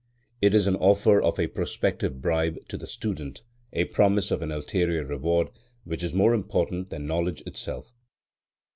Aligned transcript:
It 0.41 0.55
is 0.55 0.65
an 0.65 0.77
offer 0.77 1.21
of 1.21 1.37
a 1.37 1.45
prospective 1.45 2.23
bribe 2.23 2.57
to 2.69 2.75
the 2.79 2.87
student, 2.87 3.43
a 3.71 3.85
promise 3.85 4.31
of 4.31 4.41
an 4.41 4.51
ulterior 4.51 5.05
reward 5.05 5.49
which 5.83 6.03
is 6.03 6.11
more 6.11 6.33
important 6.33 6.89
than 6.89 7.05
knowledge 7.05 7.41
itself. 7.45 7.93